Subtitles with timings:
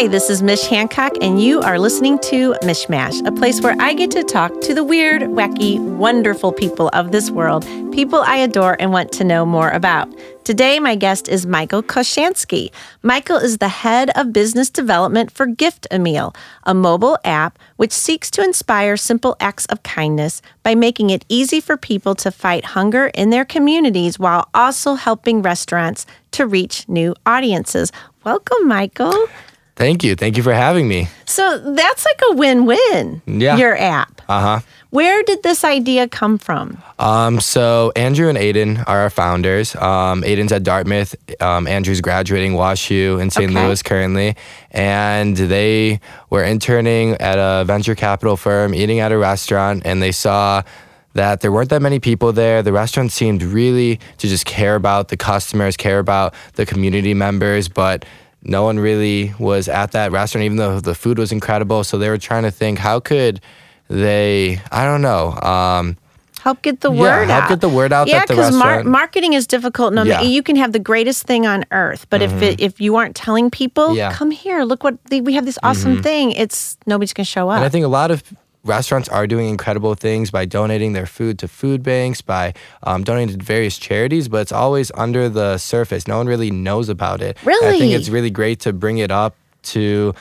[0.00, 3.92] Hi, this is Mish Hancock, and you are listening to Mishmash, a place where I
[3.92, 8.80] get to talk to the weird, wacky, wonderful people of this world, people I adore
[8.80, 10.08] and want to know more about.
[10.44, 12.72] Today, my guest is Michael Koshansky.
[13.02, 17.92] Michael is the head of business development for Gift a Meal, a mobile app which
[17.92, 22.64] seeks to inspire simple acts of kindness by making it easy for people to fight
[22.64, 27.92] hunger in their communities while also helping restaurants to reach new audiences.
[28.24, 29.28] Welcome, Michael.
[29.80, 30.14] Thank you.
[30.14, 31.08] Thank you for having me.
[31.24, 33.22] So that's like a win win.
[33.26, 33.56] Yeah.
[33.56, 34.20] Your app.
[34.28, 34.60] Uh huh.
[34.90, 36.76] Where did this idea come from?
[36.98, 39.74] Um, so Andrew and Aiden are our founders.
[39.76, 41.14] Um, Aiden's at Dartmouth.
[41.40, 43.50] Um, Andrew's graduating WashU in St.
[43.50, 43.66] Okay.
[43.66, 44.36] Louis currently,
[44.70, 50.12] and they were interning at a venture capital firm, eating at a restaurant, and they
[50.12, 50.62] saw
[51.14, 52.62] that there weren't that many people there.
[52.62, 57.66] The restaurant seemed really to just care about the customers, care about the community members,
[57.70, 58.04] but
[58.42, 61.84] no one really was at that restaurant, even though the food was incredible.
[61.84, 63.40] So they were trying to think, how could
[63.88, 64.60] they?
[64.70, 65.32] I don't know.
[65.40, 65.96] Um,
[66.40, 67.40] Help get the Yeah, word help out.
[67.40, 69.92] Help get the word out Yeah, because restaurant- marketing is difficult.
[69.92, 70.20] No, Yeah.
[70.20, 70.30] Mm-hmm.
[70.30, 73.50] you can have the greatest thing on earth, but if it, if you aren't telling
[73.50, 74.08] people, Yeah.
[74.08, 74.16] Mm-hmm.
[74.16, 76.32] come here, look what the, we have this awesome thing.
[76.32, 77.56] It's nobody's gonna show up.
[77.56, 78.22] And I think a lot of
[78.64, 83.38] restaurants are doing incredible things by donating their food to food banks, by um, donating
[83.38, 86.06] to various charities, but it's always under the surface.
[86.06, 87.38] No one really knows about it.
[87.62, 90.14] And I think it's really great to bring it up to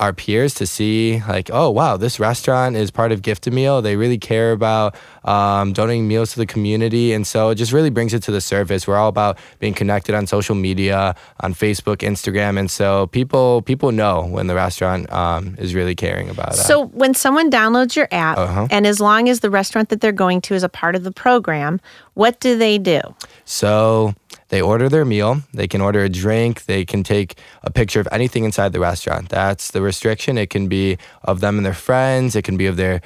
[0.00, 3.82] our peers to see like oh wow this restaurant is part of gift a meal.
[3.82, 7.12] They really care about um, donating meals to the community.
[7.12, 8.86] And so it just really brings it to the surface.
[8.88, 12.58] We're all about being connected on social media on facebook instagram.
[12.58, 17.14] And so people people know when the restaurant um, is really caring about So when
[17.14, 18.66] someone downloads your app, Uh-huh.
[18.70, 21.12] and as long as the restaurant that they're going to is a part of the
[21.12, 21.80] program,
[22.14, 23.00] what do they do?
[23.44, 24.14] So
[24.48, 28.08] they order their meal, they can order a drink, they can take a picture of
[28.12, 29.28] anything inside the restaurant.
[29.28, 30.38] That's the restriction.
[30.38, 33.00] It can be of them and their friends, it can be of their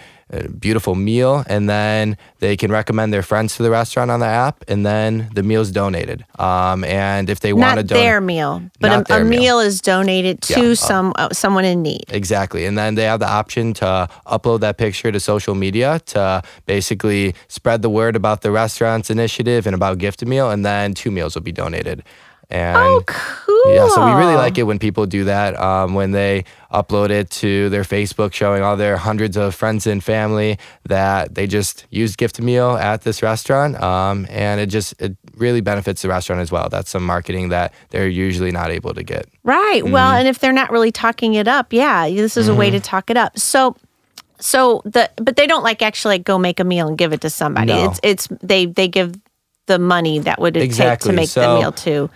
[0.58, 4.64] beautiful meal, and then they can recommend their friends to the restaurant on the app,
[4.68, 6.24] and then the meal's donated.
[6.38, 9.40] Um, and if they want to Not donate, their meal, but a, their a meal.
[9.40, 12.04] meal is donated to Yeah, uh, some uh, someone in need.
[12.08, 12.66] Exactly.
[12.66, 17.34] And then they have the option to upload that picture to social media to basically
[17.48, 20.50] spread the word about the restaurant's initiative and about Gift a Meal.
[20.50, 22.02] And then two meals will be donated.
[22.48, 23.74] And Oh, cool.
[23.74, 25.58] yeah, so we really like it when people do that.
[25.60, 30.02] Um, when they upload it to their Facebook, showing all their hundreds of friends and
[30.02, 35.16] family that they just used Gift Meal at this restaurant, um, and it just it
[35.36, 36.68] really benefits the restaurant as well.
[36.68, 39.26] That's some marketing that they're usually not able to get.
[39.42, 39.82] Right.
[39.84, 40.18] Well, Mm-hmm.
[40.20, 43.10] and if they're not really talking it up, yeah, this is a way to talk
[43.10, 43.36] it up.
[43.38, 43.74] So,
[44.38, 47.22] so the but they don't like actually like go make a meal and give it
[47.22, 47.72] to somebody.
[47.72, 47.90] No.
[47.90, 49.14] It's it's they they give
[49.66, 51.10] the money that would it take Exactly.
[51.10, 52.08] to make the meal too.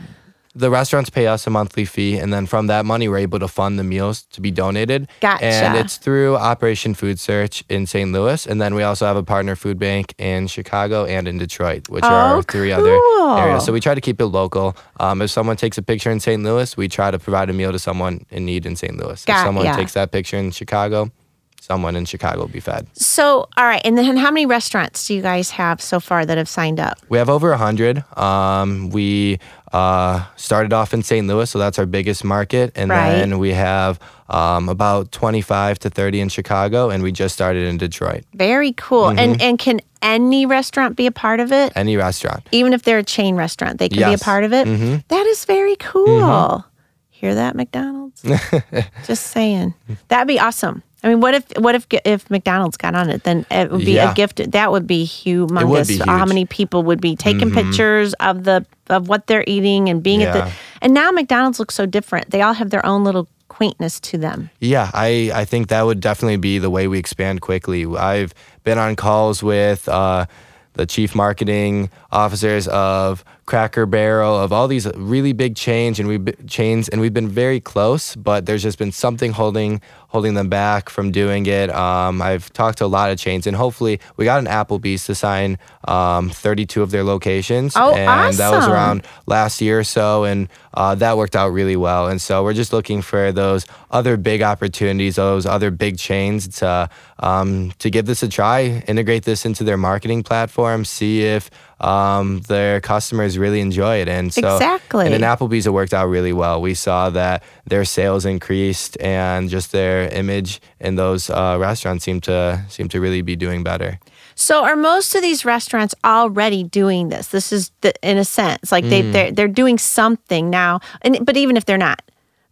[0.55, 3.47] The restaurants pay us a monthly fee, and then from that money, we're able to
[3.49, 5.07] fund the meals to be donated.
[5.21, 5.45] Gotcha.
[5.45, 8.11] And it's through Operation Food Search in St.
[8.11, 11.89] Louis, and then we also have a partner food bank in Chicago and in Detroit,
[11.89, 12.99] which are Oh, our three other
[13.39, 13.65] areas.
[13.65, 14.77] So we try to keep it local.
[14.99, 16.43] Um, if someone takes a picture in St.
[16.43, 18.97] Louis, we try to provide a meal to someone in need in St.
[18.97, 19.25] Louis.
[19.25, 19.77] Got- if someone yeah.
[19.77, 21.11] takes that picture in Chicago,
[21.61, 22.87] someone in Chicago will be fed.
[22.95, 26.37] So, all right, and then how many restaurants do you guys have so far that
[26.39, 26.99] have signed up?
[27.09, 28.03] We have over 100.
[28.19, 29.39] Um, we
[29.73, 31.27] uh, started off in St.
[31.27, 32.73] Louis, so that's our biggest market.
[32.75, 33.11] And Right.
[33.13, 37.77] then we have um, about 25 to 30 in Chicago, and we just started in
[37.79, 38.25] Detroit.
[38.35, 39.05] Very cool.
[39.05, 39.19] Mm-hmm.
[39.19, 41.73] And and can any restaurant be a part of it?
[41.77, 42.49] Any restaurant.
[42.53, 44.67] Even if they're a chain restaurant, they can be a part of it.
[44.67, 45.05] Mhm.
[45.09, 46.65] That is very cool.
[47.11, 48.23] Hear that, McDonald's?
[49.07, 49.75] Just saying.
[50.09, 50.83] That'd be awesome.
[51.03, 53.23] I mean, what if what if if McDonald's got on it?
[53.25, 54.53] Then it would be a gift.
[54.53, 55.89] That would be humongous.
[55.89, 56.07] be How huge.
[56.07, 56.29] Mm-hmm.
[56.29, 60.33] many people would be taking pictures of the of what they're eating and being at
[60.35, 60.53] the
[60.83, 62.31] and now McDonald's looks so different.
[62.31, 64.51] They all have their own little quaintness to them.
[64.61, 67.85] Yeah, I, I think that would definitely be the way we expand quickly.
[67.85, 68.33] I've
[68.65, 70.27] been on calls with uh,
[70.75, 76.25] the chief marketing officers of Cracker Barrel, of all these really big chains, and we've
[76.25, 78.15] been, chains, and we've been very close.
[78.15, 81.71] But there's just been something holding holding them back from doing it.
[81.71, 85.17] Um, I've talked to a lot of chains, and hopefully, we got an Applebee's to
[85.17, 85.59] sign
[85.89, 90.49] um, 32 of their locations, Oh, and that was around last year or so, and
[90.75, 92.07] uh, that worked out really well.
[92.07, 96.89] And so we're just looking for those other big opportunities, those other big chains to
[97.19, 101.51] um, to give this a try, integrate this into their marketing platform, see if
[101.81, 104.09] um, their customers really enjoy it.
[104.09, 105.07] And so, Exactly.
[105.07, 106.61] and in Applebee's, it worked out really well.
[106.61, 112.23] We saw that their sales increased, and just their image in those uh, restaurants seemed
[112.25, 113.99] to seem to really be doing better.
[114.35, 117.29] So are most of these restaurants already doing this?
[117.29, 119.13] This is the, in a sense like they Mm.
[119.13, 120.81] they're, they're doing something now.
[121.03, 122.01] And but even if they're not,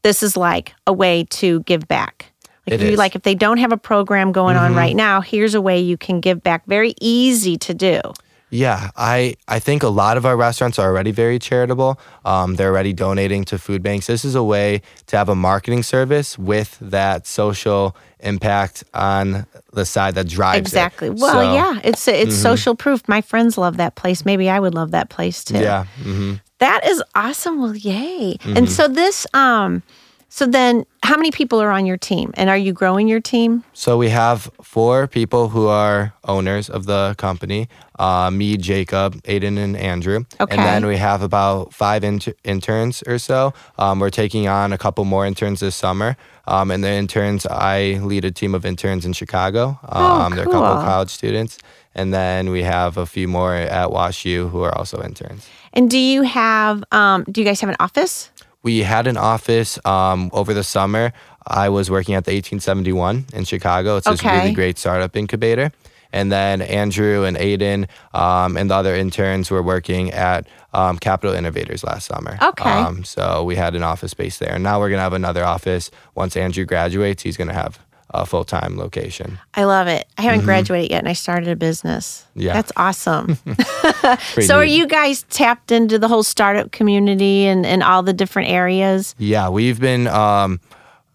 [0.02, 2.32] this is like a way to give back.
[2.66, 4.78] Like you like if they don't have a program going on Mm-hmm.
[4.78, 6.66] right now, here's a way you can give back.
[6.66, 8.00] Very easy to do.
[8.50, 12.00] Yeah, I, I think a lot of our restaurants are already very charitable.
[12.24, 14.06] Um, they're already donating to food banks.
[14.06, 19.84] This is a way to have a marketing service with that social impact on the
[19.84, 20.60] side that drives it.
[20.62, 21.10] Exactly.
[21.10, 21.54] Well, So, mm-hmm.
[21.76, 23.06] yeah, it's it's social proof.
[23.06, 24.24] My friends love that place.
[24.24, 25.58] Maybe I would love that place too.
[25.58, 25.84] Yeah.
[26.02, 27.60] hmm That is awesome.
[27.60, 28.38] Well, yay.
[28.40, 28.56] Mm-hmm.
[28.56, 29.82] And so this um
[30.28, 32.32] so then how many people are on your team?
[32.34, 33.64] And are you growing your team?
[33.72, 39.58] So we have four people who are owners of the company uh, me, Jacob, Aiden,
[39.58, 40.24] and Andrew.
[40.40, 40.56] Okay.
[40.56, 43.52] And then we have about five inter- interns or so.
[43.78, 46.16] Um, we're taking on a couple more interns this summer.
[46.46, 49.78] Um, and the interns, I lead a team of interns in Chicago.
[49.88, 51.58] Um, They're a couple Oh, of college students.
[51.94, 55.48] And then we have a few more at WashU who are also interns.
[55.72, 58.30] And do you have um do you guys have an office?
[58.62, 61.12] We had an office um, over the summer.
[61.46, 63.96] I was working at the 1871 in Chicago.
[63.96, 64.36] It's this Okay.
[64.36, 65.70] really great startup incubator.
[66.12, 71.34] And then Andrew and Aiden um, and the other interns were working at um, Capital
[71.34, 72.38] Innovators last summer.
[72.42, 72.70] Okay.
[72.70, 74.54] Um, so we had an office space there.
[74.54, 75.90] And now we're going to have another office.
[76.14, 77.78] Once Andrew graduates, he's going to have
[78.10, 79.38] a full time location.
[79.54, 80.06] I love it.
[80.16, 82.24] I haven't graduated yet and I started a business.
[82.30, 82.40] Mm-hmm.
[82.40, 82.52] Yeah.
[82.54, 83.38] That's awesome.
[84.40, 88.48] So are you guys tapped into the whole startup community and, and all the different
[88.48, 89.14] areas?
[89.18, 90.60] Yeah, we've been um,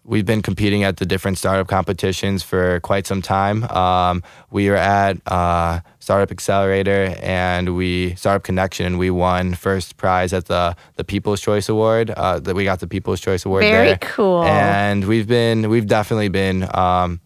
[0.04, 3.64] we've been competing at the different startup competitions for quite some time.
[3.64, 9.96] Um, we were at uh, Startup Accelerator and we Startup Connection, and we won first
[9.96, 12.10] prize at the the People's Choice Award.
[12.10, 13.62] Uh, that we got the People's Choice Award.
[13.62, 13.98] Very there.
[13.98, 14.44] cool.
[14.44, 17.20] And we've been we've definitely been um,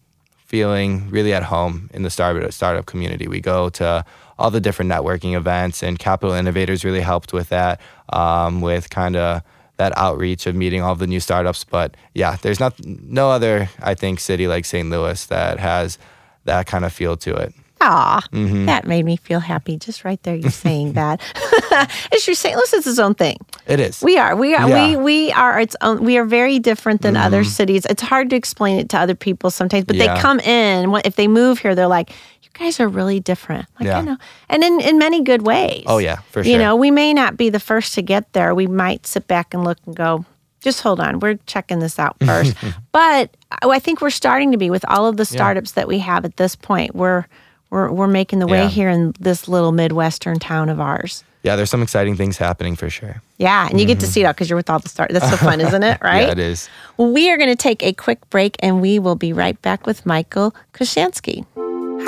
[0.45, 3.27] feeling really at home in the startup startup community.
[3.27, 4.05] We go to
[4.37, 7.81] all the different networking events, and Capital Innovators really helped with that,
[8.13, 9.41] um, with kind of
[9.79, 11.63] that outreach of meeting all the new startups.
[11.63, 14.89] But yeah, there's not no other I think city like St.
[14.89, 15.97] Louis that has
[16.45, 17.53] that kind of feel to it.
[17.81, 18.65] Ah, Mm-hmm.
[18.65, 20.35] that made me feel happy just right there.
[20.35, 21.21] You saying that.
[22.11, 22.53] it's your St.
[22.55, 23.37] Louis is its own thing.
[23.67, 24.01] It is.
[24.03, 24.35] We are.
[24.35, 24.67] We are.
[24.67, 24.87] Yeah.
[24.87, 25.03] Mm-hmm.
[25.03, 26.03] We we are its own.
[26.03, 27.85] We are very different than other cities.
[27.89, 30.93] It's hard to explain it to other people sometimes, but they come in.
[31.05, 32.11] If they move here, they're like,
[32.53, 34.17] "You guys are really different." Like I know,
[34.49, 35.83] and in in many good ways.
[35.87, 36.51] Oh, yeah, for sure.
[36.51, 38.53] You know, we may not be the first to get there.
[38.55, 40.25] We might sit back and look and go.
[40.61, 41.19] Just hold on.
[41.19, 42.53] We're checking this out first.
[42.91, 46.25] but I think we're starting to be with all of the startups that we have
[46.25, 46.95] at this point.
[46.95, 47.25] We're
[47.69, 48.69] we're we're making the way Yeah.
[48.69, 51.23] here in this little midwestern town of ours.
[51.43, 53.21] yeah, there's some exciting things happening for sure.
[53.37, 54.11] Yeah, and you get to mm-hmm.
[54.11, 55.11] see it all because you're with all the stars.
[55.13, 55.97] That's so fun, isn't it?
[56.03, 56.25] Right?
[56.25, 56.67] Yeah, it is.
[56.97, 59.85] Well, we are going to take a quick break and we will be right back
[59.85, 61.45] with Michael Koshansky.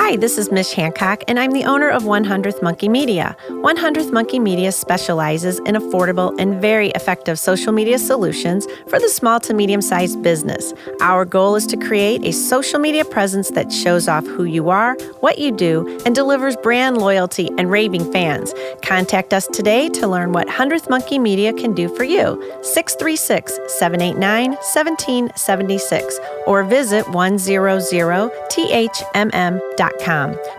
[0.04, 3.36] Hi, this is Mish Hancock, and I'm the owner of 100th Monkey Media.
[3.48, 9.38] 100th Monkey Media specializes in affordable and very effective social media solutions for the small
[9.38, 10.74] to medium sized business.
[11.00, 14.96] Our goal is to create a social media presence that shows off who you are,
[15.20, 18.52] what you do, and delivers brand loyalty and raving fans.
[18.82, 22.42] Contact us today to learn what 100th Monkey Media can do for you.
[22.62, 26.18] 636 789 1776
[26.48, 29.91] or visit 100thmm.com.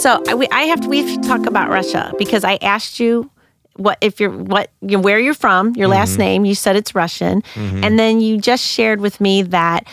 [0.00, 3.00] So I, we, I have to we have to talk about Russia because I asked
[3.00, 3.28] you
[3.74, 6.44] what if you're what you where you're from, your last name.
[6.44, 9.86] You said it's Russian, and then you just shared with me that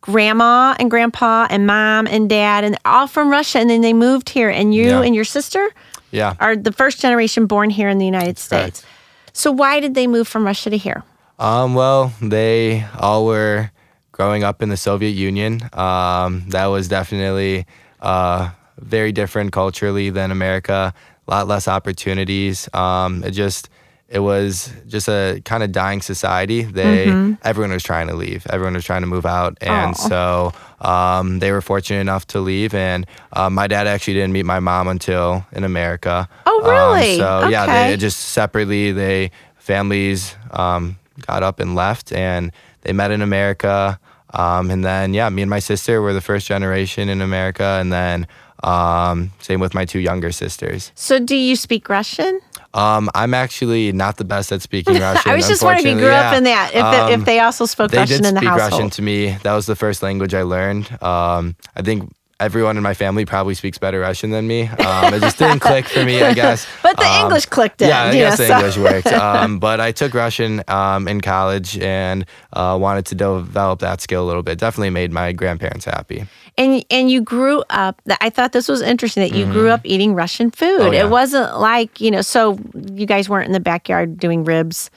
[0.00, 4.30] grandma and grandpa and mom and dad and all from Russia, and then they moved
[4.30, 5.02] here, and you Yeah.
[5.02, 5.68] and your sister
[6.16, 6.34] Yeah.
[6.40, 8.84] are the first generation born here in the United States.
[9.32, 11.04] So why did they move from Russia to here?
[11.38, 13.70] Um, well, they all were
[14.12, 15.60] growing up in the Soviet Union.
[15.74, 17.66] Um, that was definitely
[18.00, 20.94] uh, very different culturally than America.
[21.28, 22.66] A lot less opportunities.
[22.72, 23.68] Um, it just
[24.08, 26.62] it was just a kind of dying society.
[26.62, 27.06] They
[27.42, 28.46] everyone was trying to leave.
[28.50, 30.08] Everyone was trying to move out, and Aw.
[30.08, 32.72] so um, they were fortunate enough to leave.
[32.74, 36.28] And uh, my dad actually didn't meet my mom until in America.
[36.46, 37.16] Oh, Um, really?
[37.18, 40.96] so yeah, they just separately they families um,
[41.26, 43.98] got up and left, and they met in America.
[44.34, 47.92] Um, and then yeah, me and my sister were the first generation in America, and
[47.92, 48.26] then
[48.62, 50.92] um, same with my two younger sisters.
[50.94, 52.40] So do you speak Russian?
[52.74, 55.30] Um, I'm actually not the best at speaking Russian.
[55.30, 56.74] I was just wondering if you grew up in that.
[56.74, 58.72] If, Um, if they also spoke they Russian in the speak household.
[58.72, 59.30] Russian to me.
[59.42, 60.90] That was the first language I learned.
[61.02, 64.64] Um, I think everyone in my family probably speaks better Russian than me.
[64.68, 66.66] Um, it just didn't click for me, I guess.
[66.82, 67.88] But the Um, English clicked in.
[67.88, 69.06] Yeah, I guess know, the so- English worked.
[69.26, 74.22] Um, but I took Russian um, in college and uh, wanted to develop that skill
[74.22, 74.58] a little bit.
[74.58, 76.26] Definitely made my grandparents happy.
[76.58, 78.00] And and you grew up.
[78.20, 80.80] I thought this was interesting that you grew up eating Russian food.
[80.80, 80.88] Mm-hmm.
[80.88, 81.04] Oh, yeah.
[81.04, 82.22] It wasn't like you know.
[82.22, 84.90] So you guys weren't in the backyard doing ribs,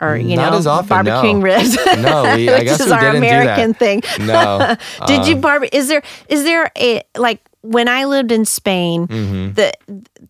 [0.00, 1.10] or you Not know, as often, no.
[1.22, 1.76] barbecuing ribs.
[2.00, 3.42] No, we- I which guess is we our didn't do that.
[3.42, 4.02] American thing.
[4.20, 4.76] No.
[5.08, 5.64] Did you um, barbe?
[5.72, 9.52] Is there is there a like when I lived in Spain, Mm-hmm.
[9.54, 9.72] the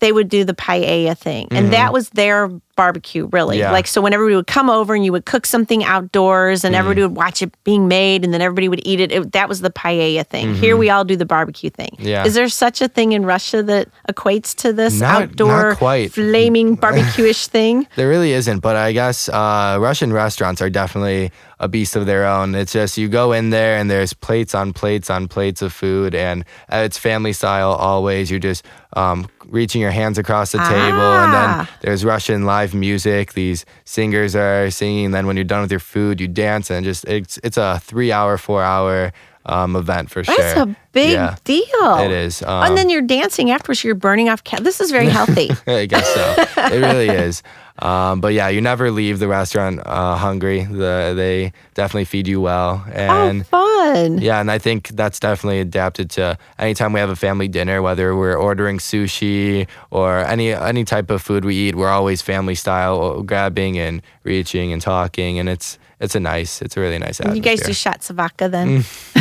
[0.00, 3.58] they would do the paella thing, and that was their barbecue, really.
[3.58, 3.72] Yeah.
[3.72, 7.00] Like so, when everybody would come over and you would cook something outdoors, and everybody
[7.02, 7.14] Mm-hmm.
[7.14, 9.12] would watch it being made, and then everybody would eat it.
[9.12, 10.54] it that was the paella thing.
[10.54, 11.92] Here we all do the barbecue thing.
[11.98, 12.08] Mm-hmm.
[12.12, 12.26] Yeah.
[12.26, 16.12] Is there such a thing in Russia that equates to this Not- not outdoor quite.
[16.12, 17.86] flaming barbecue-ish thing?
[17.96, 22.24] There really isn't, but I guess uh, Russian restaurants are definitely a beast of their
[22.26, 22.54] own.
[22.54, 26.14] It's just you go in there and there's plates on plates on plates of food,
[26.14, 28.30] and uh, it's family style always.
[28.30, 31.70] You're just um, reaching your hands across the table, and then Ah.
[31.80, 33.32] there's Russian live music.
[33.34, 35.06] These singers are singing.
[35.06, 37.80] And then when you're done with your food, you dance, and just it's it's a
[37.82, 39.12] three hour, four hour
[39.46, 40.44] um, event for That's sure.
[40.54, 41.36] That's a big Yeah.
[41.44, 41.96] deal.
[41.98, 42.42] It is.
[42.42, 43.82] and Um, then you're dancing afterwards.
[43.82, 44.44] You're burning off.
[44.44, 45.50] Ca- this is very healthy.
[45.66, 46.34] I guess so.
[46.74, 47.42] it really is.
[47.80, 50.64] Um, but yeah, you never leave the restaurant uh, hungry.
[50.64, 54.18] The, they definitely feed you well, and oh, fun.
[54.18, 58.14] yeah, and I think that's definitely adapted to anytime we have a family dinner, whether
[58.14, 63.22] we're ordering sushi or any any type of food we eat, we're always family style,
[63.22, 67.36] grabbing and reaching and talking, and it's it's a nice, it's a really nice atmosphere.
[67.36, 68.84] You guys do shots of vodka then?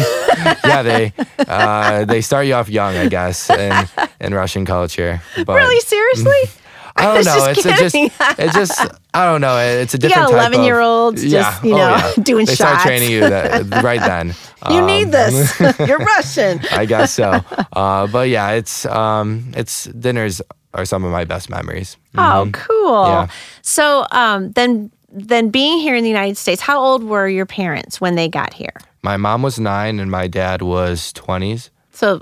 [0.63, 3.87] yeah, they uh, they start you off young, I guess, in
[4.19, 5.21] in Russian culture.
[5.45, 5.79] But really?
[5.81, 6.43] Seriously?
[6.95, 7.53] I don't know.
[7.53, 8.79] just it's just it's just
[9.13, 9.57] I don't know.
[9.57, 11.41] It's a You different got type of- 11 year olds yeah.
[11.51, 12.23] just, you Oh, know, yeah.
[12.23, 12.59] doing shots.
[12.59, 14.35] they start training you that, right then.
[14.69, 15.59] you Um, need this.
[15.79, 16.59] You're Russian.
[16.71, 17.41] I guess so.
[17.73, 20.41] Uh, but yeah, it's um, it's dinners
[20.73, 21.97] are some of my best memories.
[22.17, 23.07] Oh, cool.
[23.07, 23.27] Yeah.
[23.63, 27.99] So um, then, then being here in the United States, how old were your parents
[27.99, 28.73] when they got here?
[29.01, 31.71] My mom was nine and my dad was twenties.
[31.91, 32.21] So,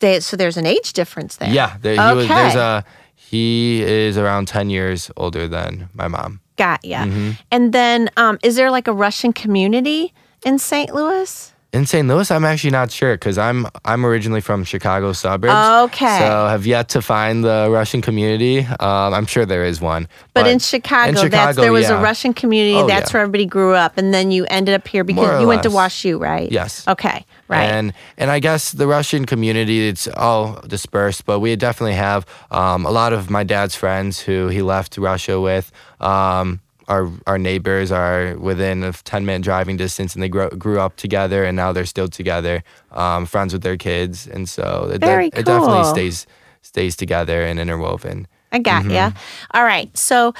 [0.00, 1.50] they, so there's an age difference there.
[1.52, 2.60] Yeah, there, he was, there's Okay.
[2.60, 2.84] a
[3.30, 6.40] he is around ten years older than my mom.
[6.56, 7.04] Got ya.
[7.04, 7.30] Mm-hmm.
[7.52, 10.12] And then, um, is there like a Russian community
[10.44, 10.92] in St.
[10.92, 11.49] Louis?
[11.72, 12.08] In St.
[12.08, 15.92] Louis, I'm actually not sure because I'm I'm originally from Chicago suburbs.
[15.92, 16.18] Okay.
[16.18, 18.60] So have yet to find the Russian community.
[18.80, 20.08] Um, I'm sure there is one.
[20.34, 22.00] But, in, Chicago, that's, Chicago, there was yeah.
[22.00, 22.74] a Russian community.
[22.74, 23.18] Oh, that's yeah.
[23.18, 25.94] where everybody grew up, and then you ended up here because you went to less.
[25.94, 26.50] WashU, right?
[26.50, 26.88] Yes.
[26.88, 27.24] Okay.
[27.46, 27.62] Right.
[27.62, 32.84] And and I guess the Russian community it's all dispersed, but we definitely have um,
[32.84, 35.70] a lot of my dad's friends who he left Russia with.
[36.00, 36.60] Um,
[36.90, 40.96] our our neighbors are within a ten minute driving distance, and they grew, grew up
[40.96, 45.28] together, and now they're still together, um, friends with their kids, and so it, Very
[45.28, 46.26] it definitely stays
[46.62, 48.26] stays together and interwoven.
[48.52, 48.90] I got Mm-hmm.
[48.90, 49.10] ya.
[49.54, 49.88] All right.
[49.96, 50.34] So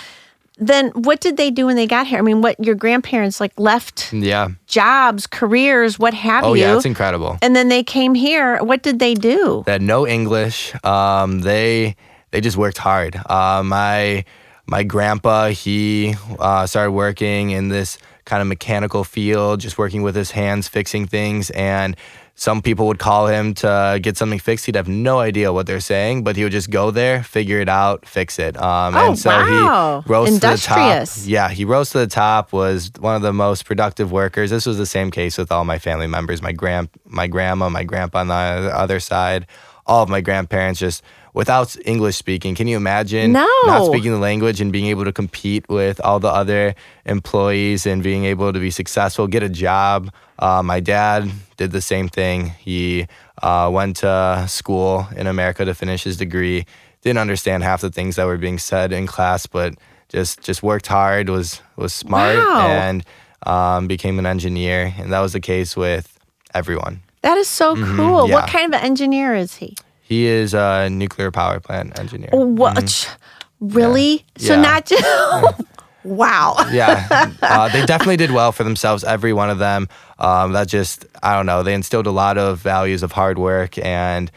[0.63, 2.19] then what did they do when they got here?
[2.19, 4.49] I mean, what your grandparents like left Yeah.
[4.67, 6.63] jobs, careers, what have Oh you?
[6.63, 7.39] yeah, it's incredible.
[7.41, 8.59] and then they came here.
[8.63, 9.63] What did they do?
[9.67, 10.75] that no English.
[10.85, 11.95] Um, they
[12.33, 13.17] they just worked hard.
[13.27, 14.25] Uh, my
[14.71, 20.15] my grandpa he uh, started working in this kind of mechanical field, just working with
[20.15, 21.97] his hands, fixing things, and.
[22.37, 24.65] Some people would call him to get something fixed.
[24.65, 27.69] He'd have no idea what they're saying, but he would just go there, figure it
[27.69, 28.57] out, fix it.
[28.57, 30.01] Um, Oh, and so wow.
[30.01, 30.79] he rose to the top.
[31.27, 32.55] Yeah, he rose to the top.
[32.55, 34.49] Was one of the most productive workers.
[34.49, 36.41] This was the same case with all my family members.
[36.41, 39.47] My grand, my grandma, my grandpa on the other side.
[39.85, 41.03] All of my grandparents just
[41.35, 42.55] without English speaking.
[42.55, 43.47] Can you imagine No.
[43.67, 46.75] not speaking the language and being able to compete with all the other
[47.07, 50.11] employees and being able to be successful, get a job?
[50.39, 52.47] Uh, my dad did the same thing.
[52.59, 53.07] He
[53.43, 56.65] uh, went to school in America to finish his degree.
[57.03, 59.75] Didn't understand half the things that were being said in class, but
[60.09, 61.29] just just worked hard.
[61.29, 62.67] was was smart Wow.
[62.69, 63.05] and
[63.47, 64.93] um, became an engineer.
[64.99, 66.19] And that was the case with
[66.55, 67.01] everyone.
[67.23, 68.29] That is so cool.
[68.29, 68.33] What Mm-hmm.
[68.33, 68.47] yeah.
[68.47, 69.77] kind of engineer is he?
[70.11, 72.31] He is a nuclear power plant engineer.
[72.33, 73.17] What?
[73.61, 74.25] Really?
[74.39, 74.63] So Mm-hmm.
[74.65, 74.69] Yeah.
[74.69, 75.63] not just.
[76.03, 76.57] wow.
[76.73, 79.05] yeah, uh, they definitely did well for themselves.
[79.05, 79.89] Every one of them.
[80.19, 81.63] Um, that just I don't know.
[81.63, 84.33] They instilled a lot of values of hard work, and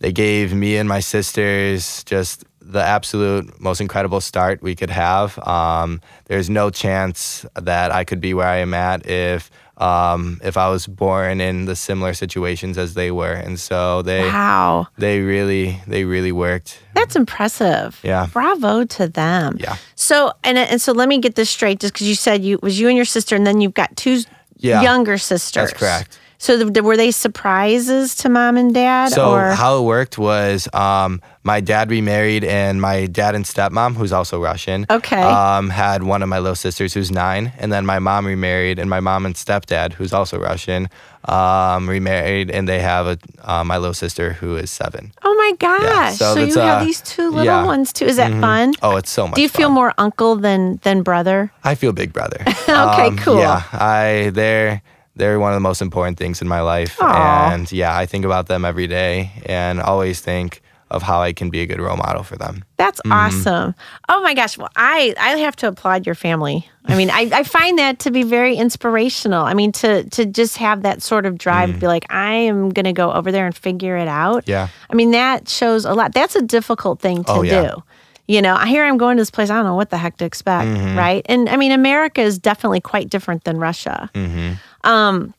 [0.00, 5.38] they gave me and my sisters just the absolute most incredible start we could have.
[5.46, 10.56] Um, there's no chance that I could be where I am at if um, if
[10.56, 14.86] I was born in the similar situations as they were, and so they Wow.
[14.98, 16.80] they really they really worked.
[16.94, 17.98] That's impressive.
[18.04, 18.28] Yeah.
[18.32, 19.56] Bravo to them.
[19.58, 19.76] Yeah.
[19.96, 22.78] So and and so let me get this straight, just because you said you was
[22.78, 24.22] you and your sister, and then you've got two
[24.58, 24.80] Yeah.
[24.82, 25.70] younger sisters.
[25.70, 26.18] That's correct.
[26.44, 29.12] So th- were they surprises to mom and dad?
[29.12, 33.96] So or how it worked was um, my dad remarried, and my dad and stepmom,
[33.96, 35.22] who's also Russian, Okay.
[35.22, 38.90] um, had one of my little sisters who's nine, and then my mom remarried, and
[38.90, 40.90] my mom and stepdad, who's also Russian,
[41.24, 43.18] um, remarried, and they have a
[43.50, 45.12] uh, my little sister who is seven.
[45.22, 46.18] oh my gosh!
[46.18, 47.64] so so that's, you have uh, these two little yeah.
[47.64, 48.04] ones too.
[48.04, 48.74] Is that fun?
[48.82, 49.36] Oh, it's so much.
[49.36, 51.52] Do you feel more uncle than than brother?
[51.64, 52.44] I feel big brother.
[52.68, 53.38] Okay, cool.
[53.38, 54.82] Yeah, I they're
[55.16, 57.52] they're one of the most important things in my life, Aw.
[57.52, 61.50] and yeah, I think about them every day, and always think of how I can
[61.50, 62.64] be a good role model for them.
[62.76, 63.12] That's mm-hmm.
[63.12, 63.74] awesome.
[64.08, 64.56] Oh my gosh.
[64.56, 66.68] Well, I, I have to applaud your family.
[66.86, 69.42] I mean, I, I find that to be very inspirational.
[69.42, 71.80] I mean, to to just have that sort of drive to mm.
[71.80, 74.46] be like, I am going to go over there and figure it out.
[74.46, 74.68] Yeah.
[74.90, 76.12] I mean, that shows a lot.
[76.12, 77.62] That's a difficult thing to Oh, yeah.
[77.62, 77.82] do.
[78.26, 79.50] You know, I hear I'm going to this place.
[79.50, 80.96] I don't know what the heck to expect, Mm-hmm.
[80.96, 81.26] right?
[81.28, 84.10] And I mean, America is definitely quite different than Russia.
[84.14, 84.54] Mm-hmm.
[84.88, 85.34] Um,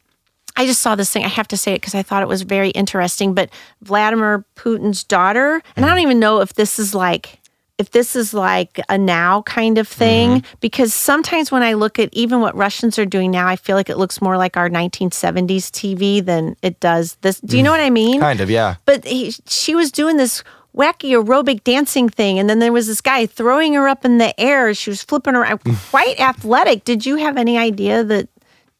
[0.55, 1.25] I just saw this thing.
[1.25, 3.33] I have to say it because I thought it was very interesting.
[3.33, 3.49] But
[3.81, 7.39] Vladimir Putin's daughter, and I don't even know if this is like
[7.77, 12.07] if this is like a now kind of thing because sometimes when I look at
[12.13, 15.71] even what Russians are doing now, I feel like it looks more like our 1970s
[15.71, 17.41] TV than it does this.
[17.41, 18.21] Do you know what I mean?
[18.21, 18.75] Kind of, yeah.
[18.85, 20.41] But he, she was doing this
[20.75, 24.39] wacky aerobic dancing thing, and then there was this guy throwing her up in the
[24.39, 24.73] air.
[24.73, 26.83] She was flipping uh, around, quite athletic.
[26.83, 28.29] Did you have any idea that?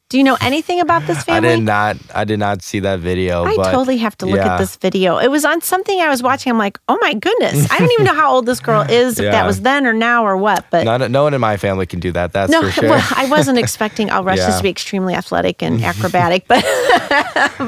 [0.09, 1.50] Do you know anything about this family?
[1.50, 1.97] I did not.
[2.13, 3.43] I did not see that video.
[3.43, 4.53] I but totally have to look yeah.
[4.53, 5.17] at this video.
[5.17, 6.51] It was on something I was watching.
[6.51, 7.67] I'm like, oh my goodness.
[7.71, 10.24] I don't even know how old this girl is, if that was then or now
[10.24, 10.63] or what.
[10.69, 12.33] But None, no one in my family can do that.
[12.33, 12.89] That's no, for sure.
[12.91, 14.57] well, I wasn't expecting all Russians Yeah.
[14.57, 16.63] to be extremely athletic and acrobatic, but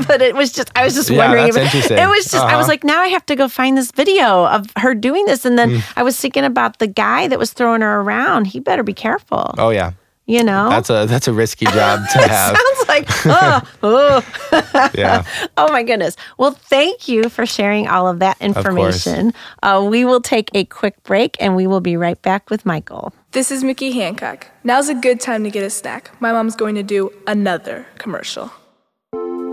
[0.08, 1.46] but it was just I was just Yeah, wondering.
[1.46, 1.98] that's if it, interesting.
[1.98, 2.68] it was just I was Uh-huh.
[2.68, 5.68] like, now I have to go find this video of her doing this, and then
[5.72, 5.84] Mm.
[5.98, 8.46] I was thinking about the guy that was throwing her around.
[8.46, 9.56] He better be careful.
[9.58, 9.94] oh yeah,
[10.28, 12.58] You know, that's a that's a risky job to have.
[12.58, 14.92] sounds like oh, oh.
[14.94, 15.24] yeah.
[15.58, 16.18] Oh my goodness.
[16.38, 18.58] Well, thank you for sharing all of that course.
[18.58, 19.34] information.
[19.64, 23.14] Uh, we will take a quick break and we will be right back with Michael.
[23.32, 24.48] This is Mickey Hancock.
[24.64, 26.12] Now's a good time to get a snack.
[26.20, 28.52] My mom's going to do another commercial.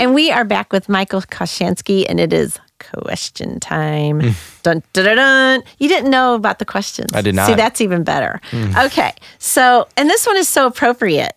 [0.00, 2.58] And we are back with Michael Koshansky, and it is
[2.92, 4.20] question time.
[4.62, 5.62] dun, dun, dun, dun.
[5.78, 7.10] You didn't know about the questions.
[7.14, 7.46] I did not.
[7.46, 8.40] See, that's even better.
[8.78, 9.12] Okay.
[9.38, 11.34] So, and this one is so appropriate.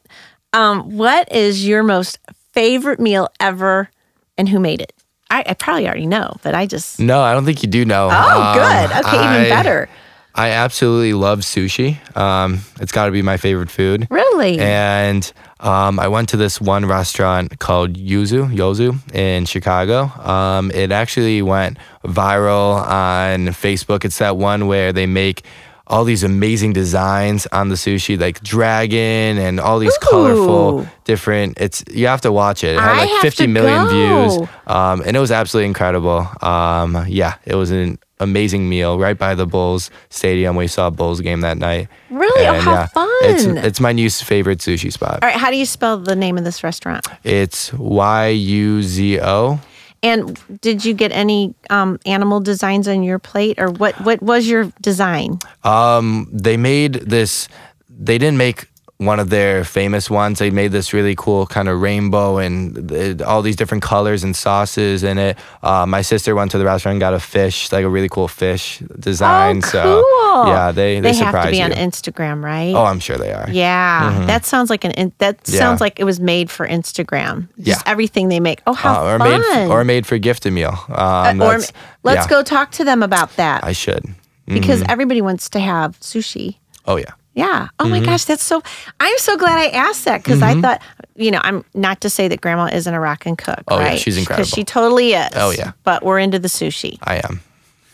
[0.53, 2.19] Um, what is your most
[2.53, 3.89] favorite meal ever,
[4.37, 4.93] and who made it?
[5.29, 6.99] I, I probably already know, but I just.
[6.99, 8.07] No, I don't think you do know.
[8.11, 9.05] Oh, Um, good.
[9.05, 9.89] Okay, even I- better.
[10.37, 11.97] I absolutely love sushi.
[12.15, 14.07] Um, it's got to be my favorite food.
[14.11, 14.59] Really?
[14.59, 20.03] And um, I went to this one restaurant called Yuzu, Yozu in Chicago.
[20.21, 24.05] Um, it actually went viral on Facebook.
[24.05, 25.43] It's that one where they make
[25.87, 30.07] all these amazing designs on the sushi, like dragon and all these Ooh.
[30.07, 31.59] colorful different.
[31.59, 32.75] It's you have to watch it.
[32.75, 33.89] It had I like have 50 to million go.
[34.29, 36.27] views, um, and it was absolutely incredible.
[36.41, 40.55] Um, yeah, it was an amazing meal right by the Bulls Stadium.
[40.55, 41.87] We saw a Bulls game that night.
[42.09, 42.45] Really?
[42.47, 43.09] Oh, how yeah, fun.
[43.21, 45.19] It's it's my new favorite sushi spot.
[45.21, 45.37] All right.
[45.37, 47.07] How do you spell the name of this restaurant?
[47.23, 49.59] It's Y U Z O.
[50.03, 53.99] And did you get any um, animal designs on your plate, or what?
[54.01, 55.39] What was your design?
[55.63, 57.49] Um, they made this.
[57.89, 58.67] They didn't make
[58.99, 60.39] one of their famous ones.
[60.39, 64.35] They made this really cool kind of rainbow and the, all these different colors and
[64.35, 65.37] sauces in it.
[65.61, 68.27] Uh, my sister went to the restaurant and got a fish, like a really cool
[68.27, 69.57] fish design.
[69.63, 70.47] oh, So cool.
[70.47, 71.63] yeah, they they, they have to be you.
[71.63, 72.73] on Instagram, right?
[72.73, 73.47] oh, I'm sure they are.
[73.51, 75.59] Yeah, that sounds like an in- that Yeah.
[75.59, 77.49] sounds like it was made for Instagram.
[77.59, 77.91] Just Yeah.
[77.91, 78.61] everything they make.
[78.65, 79.41] Oh, how Uh, or fun!
[79.41, 80.73] made or made for gift a meal.
[80.89, 81.59] Um, Uh, or
[82.03, 84.05] let's yeah, go talk to them about that I should.
[84.47, 84.91] because Mm-hmm.
[84.91, 86.55] everybody wants to have sushi.
[86.87, 87.11] Oh yeah.
[87.37, 87.67] Yeah.
[87.79, 87.91] Oh Mm-hmm.
[87.91, 88.61] my gosh, that's so.
[88.99, 90.81] I'm so glad I asked that because I thought,
[91.15, 93.61] you know, I'm not to say that Grandma isn't a rock and cook.
[93.67, 93.99] Oh, yeah, right?
[93.99, 95.29] she's Because she totally is.
[95.35, 95.73] Oh, yeah.
[95.83, 96.97] But we're into the sushi.
[97.03, 97.39] I am.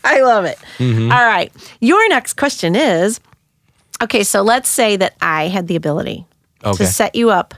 [0.05, 0.57] I love it.
[0.79, 1.11] Mm-hmm.
[1.11, 1.51] All right.
[1.81, 3.19] Your next question is
[4.01, 6.25] okay, so let's say that I had the ability
[6.63, 6.77] Okay.
[6.85, 7.53] to set you up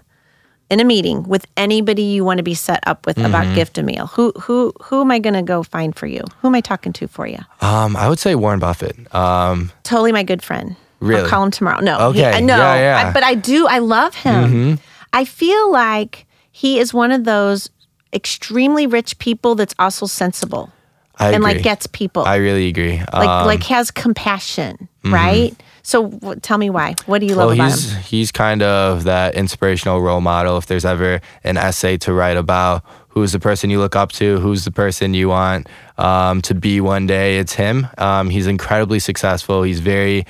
[0.71, 3.84] in a meeting with anybody you want to be set up with about gift a
[3.84, 6.24] meal, who who who am I going to go find for you?
[6.41, 7.38] Who am I talking to for you?
[7.62, 8.98] Um, I would say Warren Buffett.
[9.13, 10.76] Um, Totally my good friend.
[11.01, 11.81] I'll call him tomorrow.
[11.81, 11.99] No.
[12.10, 12.25] Okay.
[12.31, 12.58] I no.
[12.58, 12.99] Yeah, yeah.
[12.99, 13.10] Mm-hmm.
[13.10, 13.67] I- but I do.
[13.67, 14.79] I love him.
[15.13, 17.69] I feel like he is one of those
[18.13, 20.71] extremely rich people that's also sensible
[21.17, 21.53] I and agree.
[21.55, 22.23] like gets people.
[22.25, 22.99] I really agree.
[23.13, 25.53] like Um, like has compassion, right?
[25.84, 26.95] So w- tell me why.
[27.05, 28.01] What do you love well, about he's him?
[28.03, 30.58] he's kind of that inspirational role model.
[30.58, 34.39] If there's ever an essay to write about who's the person you look up to,
[34.39, 37.88] who's the person you want um, to be one day, it's him.
[37.97, 39.62] Um, he's incredibly successful.
[39.63, 40.25] He's very,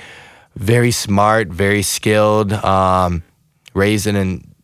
[0.55, 2.53] very smart, very skilled.
[2.53, 3.23] Um,
[3.73, 4.55] raised in an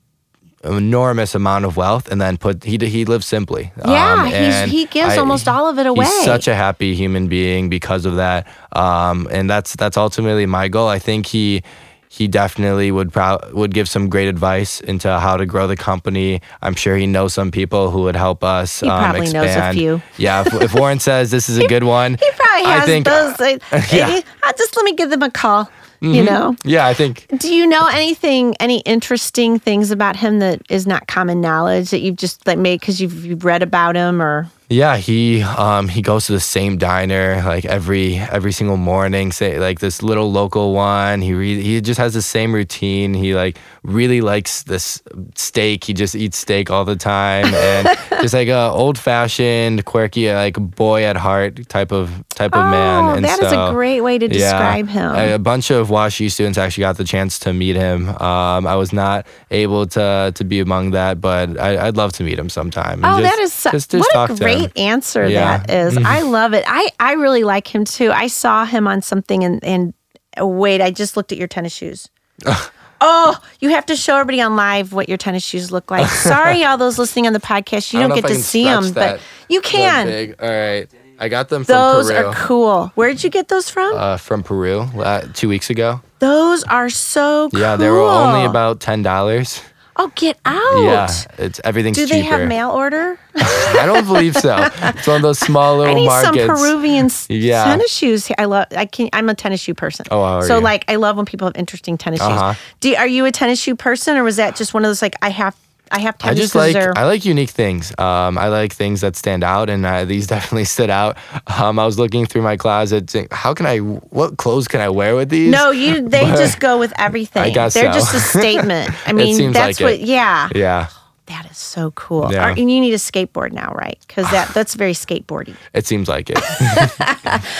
[0.63, 3.71] enormous amount of wealth, and then put he he lives simply.
[3.85, 6.05] Yeah, Um, he's, he gives I- almost all of it away.
[6.05, 10.67] He's such a happy human being because of that, um, and that's that's ultimately my
[10.67, 10.87] goal.
[10.87, 11.63] I think he
[12.09, 16.41] he definitely would pro- would give some great advice into how to grow the company.
[16.61, 18.81] I'm sure he knows some people who would help us.
[18.81, 20.01] He um, probably knows a few.
[20.17, 23.05] Yeah, if, if Warren says this is a good one, he probably has I think,
[23.05, 23.39] those.
[23.39, 23.61] Like,
[23.93, 24.09] yeah.
[24.09, 25.69] Eh, just let me give them a call.
[26.01, 26.55] You know.
[26.63, 31.07] Yeah, I think Do you know anything, any interesting things about him that is not
[31.07, 34.49] common knowledge that you've just like made because you've, you've read about him or?
[34.71, 39.33] Yeah, he um he goes to the same diner like every every single morning.
[39.33, 41.21] Say like this little local one.
[41.21, 43.13] He re- he just has the same routine.
[43.13, 45.03] He like really likes this
[45.35, 45.83] steak.
[45.83, 47.85] He just eats steak all the time and
[48.21, 53.03] just like a old fashioned, quirky, like boy at heart type of type of man.
[53.05, 55.15] Oh, And that is so, a great way to yeah, describe him.
[55.15, 58.09] A, a bunch of WashU students actually got the chance to meet him.
[58.09, 62.23] Um, I was not able to to be among that, but I, I'd love to
[62.23, 63.01] meet him sometime.
[63.03, 65.57] Oh, just- that is just, just what a great answer Yeah.
[65.59, 65.67] Mm-hmm.
[65.67, 65.97] that is.
[65.97, 66.63] I love it.
[66.67, 68.11] I I really like him too.
[68.11, 69.93] I saw him on something and and
[70.37, 72.09] oh, wait, I just looked at your tennis shoes.
[73.01, 76.07] oh, you have to show everybody on live what your tennis shoes look like.
[76.09, 79.17] Sorry, all those listening on the podcast, you I don't, get to see them, that-
[79.17, 80.33] but you can.
[80.39, 80.89] All right.
[81.21, 81.93] I got them from Peru.
[82.03, 82.91] Those are cool.
[82.95, 83.95] Where'd you get those from?
[83.95, 86.01] Uh, from Peru uh, two weeks ago.
[86.19, 87.59] those are so cool.
[87.61, 89.61] Yeah, they were only about ten dollars.
[89.97, 90.83] Oh, get out.
[90.83, 92.37] Yeah, it's everything's Do they cheaper.
[92.39, 93.19] have mail order?
[93.35, 94.55] I don't believe so.
[94.57, 96.45] It's one of those small little I need markets.
[96.47, 97.65] some Peruvian s- Yeah.
[97.65, 98.31] tennis shoes.
[98.37, 98.65] I love.
[98.75, 99.09] I can.
[99.13, 100.05] I'm a tennis shoe person.
[100.09, 100.63] Oh, how are so you?
[100.63, 102.53] like I love when people have interesting tennis Uh-huh.
[102.53, 102.63] shoes.
[102.79, 105.15] Do are you a tennis shoe person, or was that just one of those like
[105.21, 105.55] I have
[105.91, 107.91] I have I tennis just like they're- I like unique things.
[107.97, 111.17] Um, I like things that stand out, and uh, these definitely stood out.
[111.59, 113.09] Um, I was looking through my closet.
[113.09, 113.77] saying, How can I?
[113.79, 115.51] What clothes can I wear with these?
[115.51, 117.43] no, you they But- just go with everything.
[117.43, 117.99] I guess they're so.
[117.99, 118.89] just a statement.
[119.07, 119.99] I mean, that's like what.
[119.99, 120.07] it.
[120.07, 120.87] Yeah, Yeah,
[121.31, 122.31] that is so cool.
[122.31, 122.43] Yeah.
[122.45, 123.97] Are- and you need a skateboard now, right?
[124.07, 125.55] Because that that's very skateboardy.
[125.73, 126.37] it seems like it.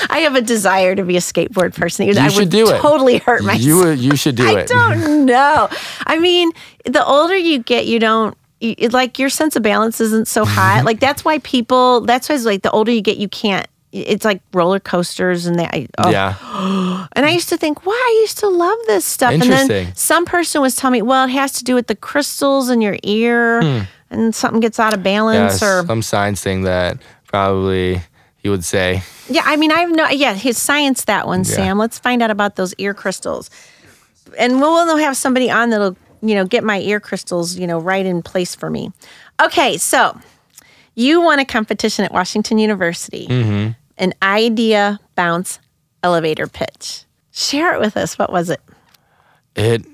[0.09, 2.07] I have a desire to be a skateboard person.
[2.17, 2.79] I should would do it.
[2.81, 3.63] totally hurt myself.
[3.65, 4.71] you you should do I it.
[4.71, 5.69] I don't know.
[6.05, 6.51] I mean,
[6.85, 8.37] the older you get, you don't.
[8.59, 10.81] You, like your sense of balance isn't so high.
[10.89, 12.01] like that's why people.
[12.01, 13.65] That's why it's like the older you get, you can't.
[13.91, 15.73] It's like roller coasters and that.
[15.97, 16.09] Oh.
[16.09, 16.35] Yeah.
[17.13, 19.33] And I used to think, wow, I used to love this stuff.
[19.33, 22.69] And then some person was telling me, well, it has to do with the crystals
[22.69, 23.59] in your ear,
[24.09, 25.07] and something gets out of Hmm.
[25.07, 28.01] Yeah, balance, or some science thing that probably
[28.37, 29.03] he would say.
[29.29, 30.07] Yeah, I mean, I have no.
[30.09, 31.55] Yeah, his science that one, Yeah.
[31.55, 31.77] Sam.
[31.77, 33.49] Let's find out about those ear crystals,
[34.37, 37.79] and we'll, we'll have somebody on that'll you know get my ear crystals you know
[37.79, 38.91] right in place for me.
[39.41, 40.17] Okay, so
[40.95, 43.27] you won a competition at Washington University,
[44.01, 45.59] an idea bounce
[46.03, 47.05] elevator pitch.
[47.31, 48.19] Share it with us.
[48.19, 48.59] What was it?
[49.55, 49.85] It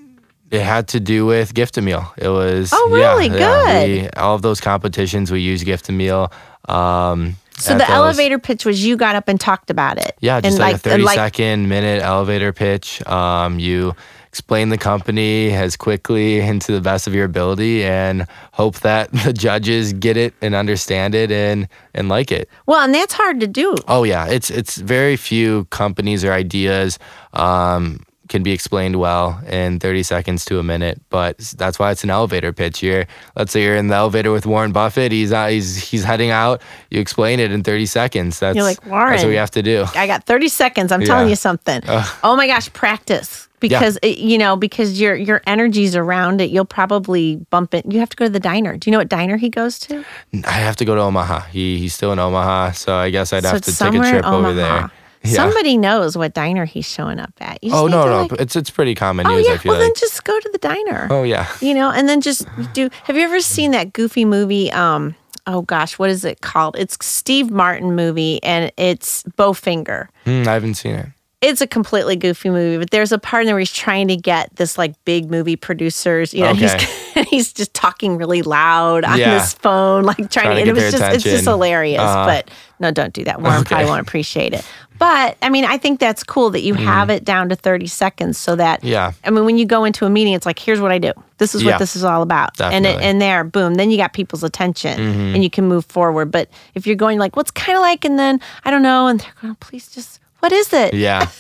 [0.49, 2.11] it had to do with gift a meal.
[2.17, 3.27] It was Oh, really?
[3.27, 3.89] yeah, Good.
[4.03, 6.31] we- all of those competitions we use gift a meal.
[6.69, 10.15] Um, So the those- elevator pitch was you got up and talked about it.
[10.21, 13.05] Yeah, just and like, a thirty and second minute elevator pitch.
[13.07, 13.93] Um, you
[14.37, 19.11] explain the company as quickly and to the best of your ability, and hope that
[19.25, 22.47] the judges get it and understand it and and like it.
[22.67, 23.75] Well, and that's hard to do.
[23.87, 26.99] Oh yeah, it's it's very few companies or ideas
[27.33, 31.01] um, can be explained well in 30 seconds to a minute.
[31.09, 32.83] But that's why it's an elevator pitch.
[32.83, 35.11] You're let's say you're in the elevator with Warren Buffett.
[35.11, 36.61] He's out, he's he's heading out.
[36.89, 38.39] You explain it in 30 seconds.
[38.39, 39.11] That's You're like, Warren.
[39.11, 39.85] That's what we have to do.
[39.95, 40.91] I got 30 seconds.
[40.91, 41.81] I'm telling you something.
[41.87, 46.49] oh my gosh, practice because it, you know because your your energy's around it.
[46.49, 47.85] You'll probably bump it.
[47.91, 48.77] You have to go to the diner.
[48.77, 50.05] Do you know what diner he goes to?
[50.45, 51.41] I have to go to Omaha.
[51.47, 54.25] He he's still in Omaha, so I guess I'd so have to take a trip
[54.25, 54.91] over there.
[55.27, 55.35] Yeah.
[55.35, 57.59] Somebody knows what diner he's showing up at.
[57.71, 59.47] Oh no no, like- it's it's pretty common oh news.
[59.47, 59.57] yeah.
[59.65, 61.07] Well then just go to the diner.
[61.11, 61.47] oh yeah.
[61.61, 62.89] You know, and then just do.
[63.03, 64.71] Have you ever seen that goofy movie?
[64.71, 65.15] Um.
[65.45, 66.75] Oh gosh, what is it called?
[66.77, 70.09] It's Steve Martin movie, and it's Bowfinger.
[70.25, 71.05] Hmm, I haven't seen it.
[71.41, 74.15] It's a completely goofy movie, but there's a part in there where he's trying to
[74.17, 76.33] get this like big movie producers.
[76.33, 76.77] You know, Okay.
[77.13, 79.39] he's he's just talking really loud on Yeah.
[79.39, 80.73] his phone, like trying, Trying to.
[80.73, 81.99] to it was just it's just hilarious.
[82.01, 82.25] Uh-huh.
[82.25, 83.41] But no, don't do that.
[83.41, 84.65] Warren probably won't appreciate it.
[84.99, 88.39] But I mean, I think that's cool that you have it down to 30 seconds
[88.39, 88.89] so that Mm.
[88.89, 89.11] Yeah.
[89.23, 91.11] I mean, when you go into a meeting, it's like, here's what I do.
[91.37, 91.73] This is Yeah.
[91.73, 92.59] what this is all about.
[92.59, 93.03] And it, Mm-hmm.
[93.03, 94.99] and there, boom, then you got people's attention
[95.35, 96.31] and you can move forward.
[96.31, 99.19] But if you're going like, what's kind of like, and then I don't know, and
[99.19, 100.93] they're going, please just, what is it?
[100.93, 101.29] Yeah.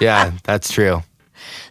[0.00, 1.02] Yeah, that's true.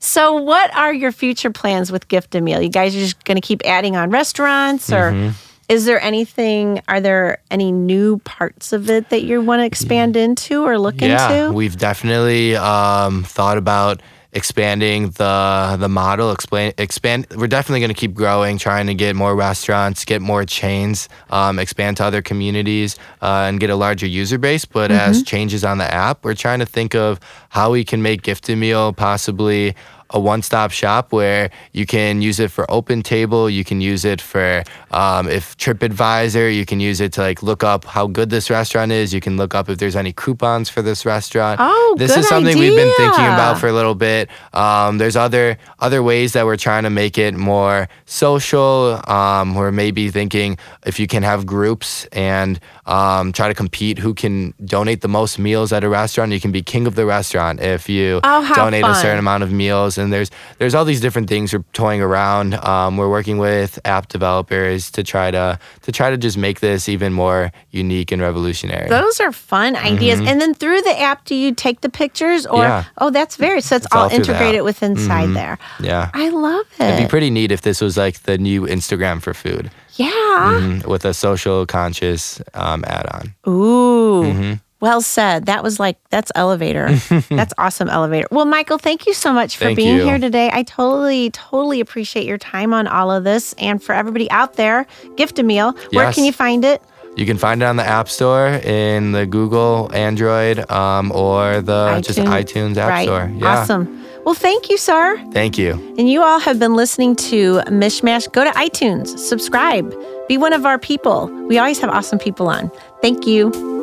[0.01, 2.61] So, what are your future plans with Gift a Meal?
[2.61, 5.29] You guys are just going to keep adding on restaurants, or Mm-hmm.
[5.69, 6.81] is there anything?
[6.89, 10.99] Are there any new parts of it that you want to expand into or look
[10.99, 11.53] Yeah, into?
[11.53, 16.31] we've definitely um, thought about expanding the the model.
[16.31, 17.27] Explain, expand.
[17.35, 21.59] We're definitely going to keep growing, trying to get more restaurants, get more chains, um,
[21.59, 24.65] expand to other communities, uh, and get a larger user base.
[24.65, 28.21] But as changes on the app, we're trying to think of how we can make
[28.21, 29.75] Gift a Meal possibly
[30.11, 34.21] a one-stop shop where you can use it for open table you can use it
[34.21, 38.49] for um, if tripadvisor you can use it to like look up how good this
[38.49, 39.13] restaurant is.
[39.13, 41.59] You can look up if there's any coupons for this restaurant.
[41.61, 44.29] Oh, this is something we've been thinking about for a little bit.
[44.53, 49.01] Um, there's other other ways that we're trying to make it more social.
[49.07, 54.13] Um, we're maybe thinking if you can have groups and um, try to compete who
[54.13, 57.59] can donate the most meals at a restaurant you can be king of the restaurant
[57.61, 61.29] if you Oh, donate a certain amount of meals and there's there's all these different
[61.29, 66.09] things we're toying around um, we're working with app developers to try to to try
[66.09, 70.19] to just make this even more unique and revolutionary Those are fun ideas.
[70.19, 72.63] And then through the app, do you take the pictures or?
[72.63, 72.69] Mm-hmm.
[72.69, 72.83] Yeah.
[72.97, 73.61] Oh, that's very.
[73.61, 75.57] So it's, It's all, all integrated with inside there.
[75.79, 76.83] yeah I love it.
[76.83, 79.69] it'd be pretty neat if this was like the new instagram for food
[79.99, 80.59] yeah.
[80.61, 84.23] Mhm, with a social conscious um, add-on Ooh.
[84.23, 84.53] Mm-hmm.
[84.81, 85.47] Well said.
[85.47, 86.89] That was like that's elevator.
[87.29, 88.27] that's awesome elevator.
[88.31, 90.03] Well, Michael, thank you so much for Thank being you.
[90.05, 90.49] here today.
[90.53, 93.53] I totally, totally appreciate your time on all of this.
[93.57, 95.75] And for everybody out there, gift a meal.
[95.91, 96.81] Where can you find it?
[97.17, 101.99] you can find it on the app store in the google android um, or the
[102.05, 103.03] just itunes app right.
[103.03, 103.98] store yeah Awesome.
[104.29, 105.17] Well, thank you, sir.
[105.31, 108.31] thank you And you all have been listening to Mishmash.
[108.31, 109.91] Go to iTunes, subscribe,
[110.27, 111.25] be one of our people.
[111.47, 112.69] We always have awesome people on.
[113.01, 113.78] Thank you.